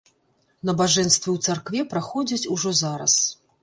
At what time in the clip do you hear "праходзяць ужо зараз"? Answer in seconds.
1.95-3.13